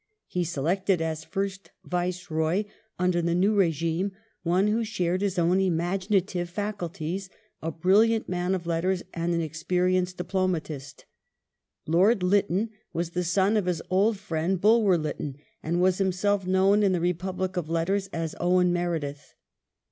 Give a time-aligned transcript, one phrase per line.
[0.25, 2.63] He Lytton selected as first Viceroy
[2.97, 7.29] under the new regime one who shared his appointed...„,..,,.^„, to succeed own imagmative faculties,
[7.61, 11.05] a bnlhant man of letters, and an expen ^^"^ enced diplomatist.
[11.85, 16.81] Lord Lytton was the son of his old friend Bulwer Lytton, and was himself known
[16.81, 19.35] in the republic of letters as" Owen Meredith